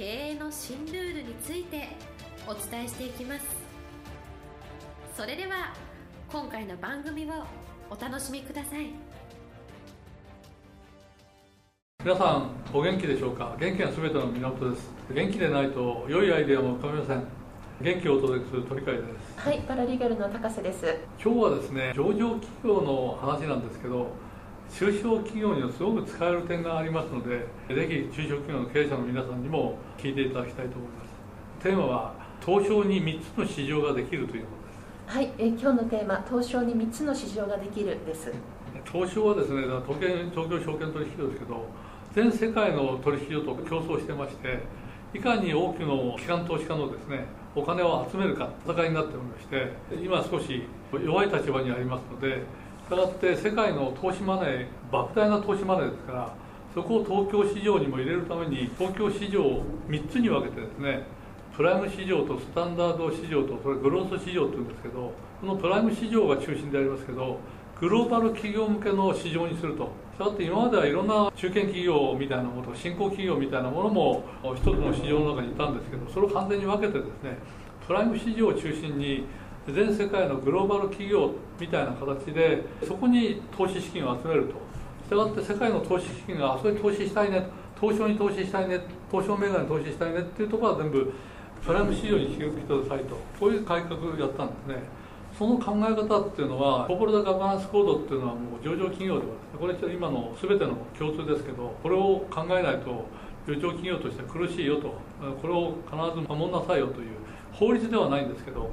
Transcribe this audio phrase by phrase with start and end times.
[0.00, 1.88] 経営の新ルールについて
[2.46, 3.44] お伝えしていきます。
[5.14, 5.74] それでは
[6.32, 7.44] 今回の番組を
[7.90, 8.86] お楽しみください。
[12.02, 13.54] 皆さんお元気でしょうか？
[13.60, 14.90] 元気がすべての源です。
[15.12, 17.22] 元気でないと良いアイデアも浮かびません。
[17.82, 19.38] 元気をお届けする鳥海です。
[19.38, 20.96] はいパラリーガルの高瀬です。
[21.22, 24.06] 今日はですね上場企業の話なんですけど
[24.72, 31.10] 中小企業にはすごく使える点がありますのでぜひ中小企業の経営者の皆さんにも聞いていただきたいと思います。
[31.62, 35.16] テーマは東証に3つの市場ができるというものです。
[35.16, 38.32] はい、え今日のテーマ東証に3つの市場ができるです。
[38.90, 41.66] 東証はですね東京東京証券取引所ですけど
[42.14, 44.60] 全世界の取引所と競争してまして
[45.12, 50.62] いかに多くの機関投資家のですねお金を集めるか戦いになっておりまして今少し
[50.92, 52.42] 弱い立場にありますので
[52.90, 56.34] したがって世界の投資マネー莫大な投資マネーですから
[56.74, 61.06] そこを東京市場にも入れるために東京市場を3つに分けてですね
[61.56, 67.38] プライム市場とスタンダード市場とそれグロース市場っていうんですけどこのプライム市場が中心でありますけど
[67.78, 69.90] グローバル企業向けの市場にすると。
[70.12, 74.24] したがって今まではいろんな中堅企業みたいなものと新興企業みたいなものも
[74.54, 77.38] 一つの市場の中にいたんですけどそれを完全に分けてですね
[77.86, 79.24] プライム市場を中心に
[79.66, 84.70] 全世界のグローバル企業みたいな形でそこに投資資金を集めると。
[85.04, 87.44] したがって世界の投資資金があそこに投資したいね
[87.80, 88.80] 東証に投資したいね
[89.10, 91.12] 東証銘柄に投資したいねっていうところは全部
[91.66, 95.00] プライム市場に引き受けてくださいとこういう改革をやったんですね。
[95.36, 103.06] その考え方っていうのはコーポレートガバナンスコードっていうのはもう上場企業ではこれ今の全ての共通ですけどこれを考えないと
[103.46, 104.94] 上場企業として苦しいよと。
[105.40, 107.08] これを必ず守んなさいよという
[107.52, 108.70] 法律ではないんですけど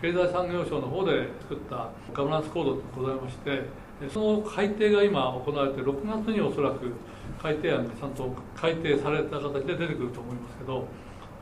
[0.00, 3.62] 経済産業省の方で作ったガバナンスコードがございまして
[4.08, 6.92] その改定が今行われて6月におそらく
[7.40, 10.86] 改定案がちゃんと改定された形で出てくると思いますけど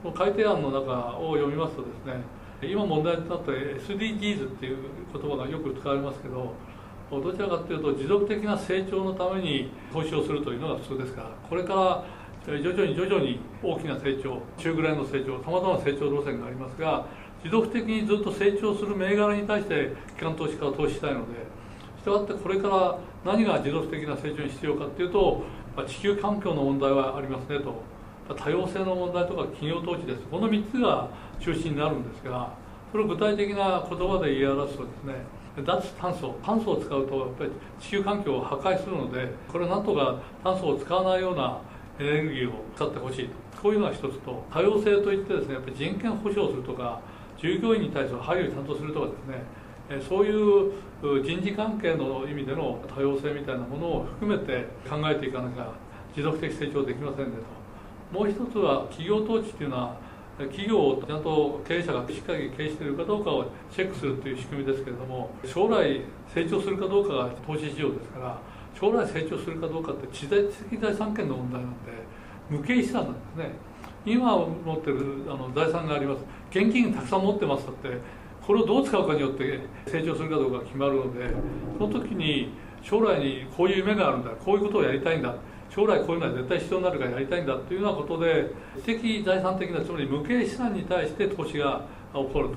[0.03, 2.23] この改定案の中を読みますとですね
[2.63, 4.79] 今問題になった SDGs っていう
[5.13, 6.55] 言葉がよく使われますけど
[7.11, 12.05] どちらかというと持続的な成長のために投資をするというのが普通ですからこれから
[12.57, 17.07] 徐々に徐々に大きな成長中ぐらいの成長さまざまな成長路線がありますが
[17.43, 21.34] 持続的にずっと成長する銘柄に対して機関投資家は投資したいので
[22.00, 25.43] したがってこれから何が持続的な成長に必要かっていうと
[25.87, 27.98] 地球環境の問題はありますねと。
[28.34, 30.22] 多様性の問題とか企業統治です。
[30.31, 31.09] この3つが
[31.41, 32.53] 中心になるんですが
[32.93, 35.15] それを具体的な言葉で言い表すとですね
[35.65, 37.50] 脱炭素炭素を使うとやっぱり
[37.81, 41.59] 地球環境を破壊するのでこれをなんとか炭素を使わないような
[41.98, 43.48] エネルギーを使ってほしいと。
[43.62, 47.00] こういうのが一つと多様性といってですねやっぱり人権保障するとか
[47.38, 50.72] 従業員に対する配慮をちゃんとするとかですねそういう
[51.22, 55.72] 人事関係の意味での多様性みたいなものを含めて考えていかなきゃ
[56.15, 57.32] 持続的成長できませんね
[58.12, 58.19] と。
[58.19, 59.97] もう一つは企業統治っていうのは
[60.38, 66.00] 企業をちゃんと経営者がしっかり経営しているかどうかをチェックするという仕組みですけれども将来
[66.32, 68.38] 成長するかどうかが投資市場ですから
[68.78, 71.77] 将来成長するかどうかって知的財産権の問題なんで
[72.50, 73.50] 無形資産なんですね。
[74.06, 76.25] 今持ってるあの財産があります。
[76.50, 78.00] 現金たくさん持ってますだって
[78.47, 81.31] これをどう使うかによって成長するかどうか決まるので
[81.78, 82.50] その時に
[82.82, 85.34] 将来にこういう夢があるんだこういうことをやりたいんだ
[85.69, 91.82] 将来こういうのは絶対必要になるからやりたいんだというようなことで知的財産的なつまり無形資産に対して投資が
[92.15, 92.48] 起こる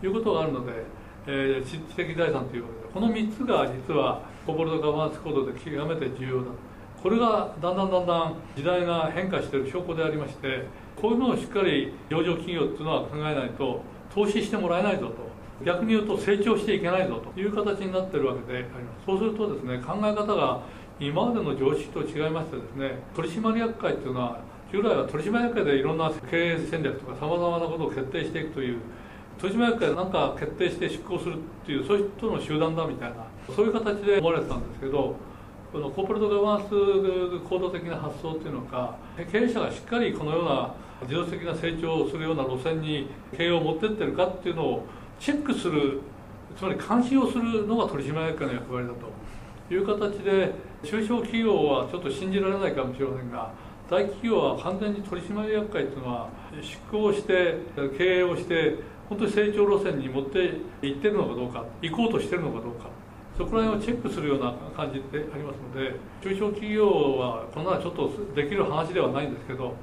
[0.00, 0.72] ということがあるので、
[1.28, 6.50] えー、知的財産というわけでこの3つが実はコーポレートガバナンスコードで極めて重要だ。
[7.02, 10.66] これがだんだんだんだん時代が変化している証拠でありまして
[11.00, 13.82] こういうのをしっかり上場企業っていうのは考えないと
[14.12, 15.26] 投資してもらえないぞと。
[15.64, 19.06] 逆に言うと成長していけないぞという形になってるわけであります。
[19.06, 20.60] そうするとですね考え方が
[20.98, 24.40] 今までの常識と違いましてですね取締役会っていうのは
[24.72, 28.78] 従来は取締役会でいろんな経営戦略とかさまざまなことを決定していくという
[29.38, 35.14] 取締役会で何か決定して執行するっていうそういう人の集団だみたいなそういう形で思われてたんですけど
[35.76, 38.96] このコーポレートガバナンス行動的な発想っていうのか
[39.30, 40.74] 経営者がしっかりこのような
[41.06, 44.86] 持続的な成長をするような路線に経営を持ってってるかっていうのを
[45.20, 46.00] チェックする
[46.56, 49.12] つまり監視をするのが取締役会の役割だと。
[49.68, 53.50] いう形で中小企業はちょっと信じられないかもしれませんが
[53.90, 56.30] 大企業は完全に取締役会っていうのは
[56.62, 57.56] 執行して
[57.98, 58.76] 経営をして
[59.10, 60.38] 本当に成長路線に持って
[60.86, 62.88] いってるのかどうか行こうとしてるのかどうか。
[63.36, 69.74] そこら辺をチェックするような感じでありますので中小企業はこんなちょっとできる話ではないんですけど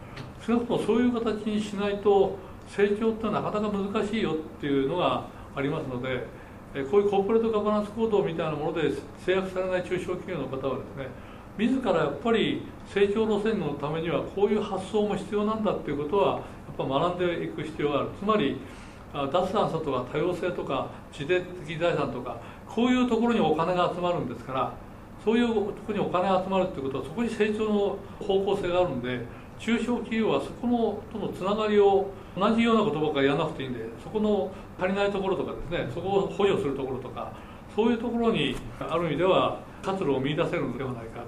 [0.46, 2.36] 少なくともそういう形にしないと
[2.68, 6.26] 成長ってなかなか難しいよっていうのがありますので
[6.90, 8.92] こういうコーポレートガバナンス行動みたいなもので
[9.24, 11.08] 制約されない中小企業の方はですね
[11.58, 16.42] 自らやっぱり成長路線のためにはこういう発想も必要なんだっていうことはや
[16.74, 18.10] っぱ学んでいく必要がある。
[18.20, 18.58] つまり
[19.13, 22.38] 脱炭素とか多様性とか自然的財産とか
[22.68, 24.74] こういうところにお金が集まるんですから
[25.24, 29.21] そういうところにお金が集まるっていうことはそこに成長の方向性があるんで
[29.60, 37.31] 中小企業はそこのとのつながりを同じようなことばっかりやらなくていいんでそこの足りないところとかですねそこを補助するところとか
[37.75, 41.24] そういうところにある意味では活路を見出せるのではないか。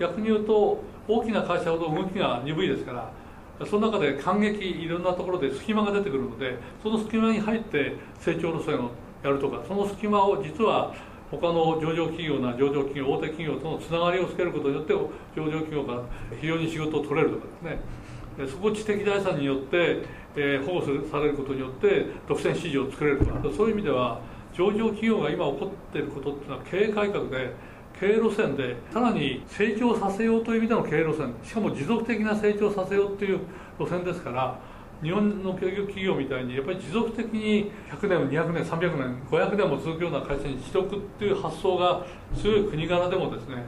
[0.00, 3.12] 逆に言うと大きな会社ほど動きが鈍いですから
[3.66, 8.90] その中で感激いろんなところで隙間が出てくるのでその隙間に入って成長路線を
[9.22, 10.94] やるとかその隙間を実は
[11.30, 16.02] 他の上場企業な上場企業大手企業とのつながりをつけることによって上場企業が
[16.40, 18.00] 非常に仕事を取れるとかですね。
[18.50, 20.02] そこを知的財産によって、
[20.34, 24.20] え、保護されることによって独占市場を作れるとかそういう意味では
[24.54, 27.52] 上場企業が今起こっていることっていうのは経営改革で
[28.00, 31.34] 経営路線でさらに成長させようという意味での経営路線。
[31.44, 33.40] しかも持続的な成長させようという
[33.78, 34.58] 路線ですから
[35.02, 43.64] 日本の企業みたいにやっぱり持続的に100年200年300年500年も続くような会社にしておくっていう発想が強い国柄でもですね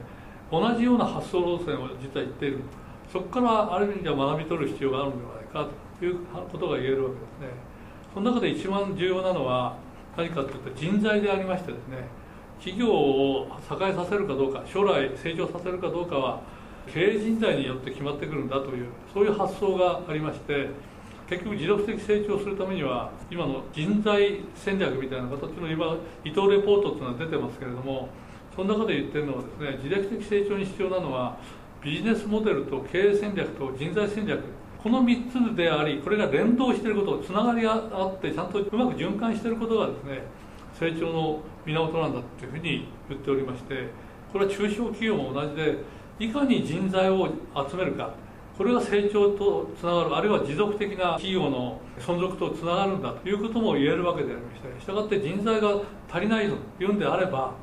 [0.51, 2.59] 同じような発想路線を実は言っている。
[3.11, 5.69] そこからある意味では学び取る必要があるのではないか
[5.99, 6.17] という
[6.51, 7.57] ことが言えるわけですね。
[8.15, 9.77] その中で一番重要なのは
[10.17, 12.22] 何かというと人材でありましてですね
[12.63, 16.39] 企業を栄えさせるかどうか将来成長させるかどうかは
[16.87, 20.69] 経営人材によって決まってくるんだというそういう発想がありまして
[21.29, 28.07] 結局持続的成長するためには今の人材戦略みたいな形の今伊藤レポートっていうのは出てますけれども
[28.55, 31.37] その中で言ってるのはですね自力的成長に必要なのは
[31.83, 34.41] ビジネスモデルと経営戦略と人材戦略
[34.81, 40.23] この3つでありこれが連動していることつながりがあってちゃんとうまく循環していることがですね
[40.83, 43.87] 成長の源なんだというふうに言っておりまして
[44.33, 45.77] これは中小企業も同じで
[46.19, 47.29] いかに人材を
[47.69, 48.13] 集めるか
[48.57, 55.81] これが成長とつながるあるいは持続的な企業の存続とつながるんだということも言えるわけでありましてしたがって人材が
[56.11, 57.53] 足りないというんであれば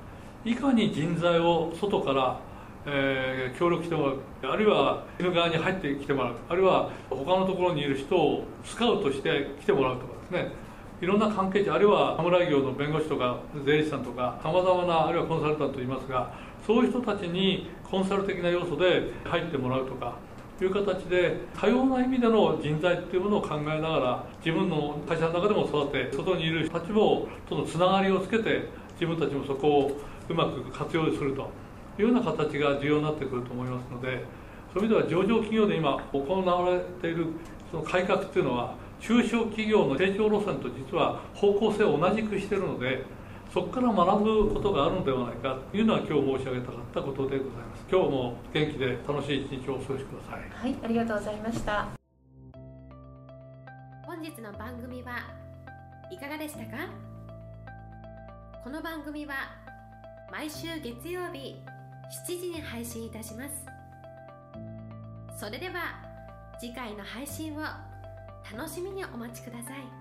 [0.44, 2.40] いかに人材を外から、
[2.86, 10.69] えー、協力してもらうあるいは犬側に入ってきてもらうあるいは他のところにいる人をスカウトして来てもらうとかですね。
[11.00, 16.34] いろんな関係者あるいは侍業の弁護士とか税理士さんとかさまざまなあるいはコンサルタントといますが
[16.66, 20.18] そういう人たちにコンサル的な要素で入ってもらうとか
[20.60, 28.68] いう形で多様な意味での人材っていうものを考えながら自分の会社の中でも育て外にいる人たちもとのつながりをつけて
[29.00, 31.50] 自分たちもそこをうまく活用すると
[31.98, 34.22] いうような形が重要になってくると思いますので
[34.74, 37.26] そういう意味では上場企業で今行われている
[37.70, 43.04] その改革っていうのは中小企業の成長路線と実は方向性を同じくしているので
[43.52, 47.84] そこから学ぶことがあるのではないかというのは今日申し上げたかったことでございます。
[47.90, 50.48] 今日も元気で楽しい一日をお過ごしください。
[50.52, 51.88] はいありがとうございました。
[54.06, 55.12] 本日の番組は
[56.12, 56.86] いかがでしたか？
[58.62, 59.34] この番組は
[60.30, 61.56] 毎週月曜日
[62.28, 63.66] 7時に配信いたします。
[65.36, 66.04] それでは
[66.60, 67.62] 次回の配信を
[68.52, 69.99] 楽しみにお待ちください。